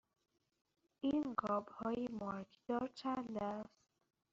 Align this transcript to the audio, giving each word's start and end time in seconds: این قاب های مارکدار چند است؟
این 1.01 1.33
قاب 1.37 1.67
های 1.69 2.07
مارکدار 2.11 2.89
چند 2.95 3.37
است؟ 3.37 3.79